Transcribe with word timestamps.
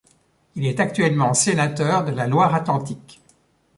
Il 0.55 0.65
est 0.65 0.79
actuellement 0.79 1.35
sénateur 1.35 2.03
de 2.03 2.11
la 2.11 2.25
Loire-Atlantique. 2.25 3.21